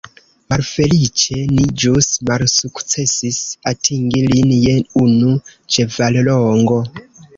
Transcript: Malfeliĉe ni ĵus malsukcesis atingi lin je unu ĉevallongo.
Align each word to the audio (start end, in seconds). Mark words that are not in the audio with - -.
Malfeliĉe 0.51 1.41
ni 1.57 1.65
ĵus 1.83 2.07
malsukcesis 2.29 3.41
atingi 3.73 4.25
lin 4.33 4.55
je 4.57 4.75
unu 5.07 5.35
ĉevallongo. 5.77 6.81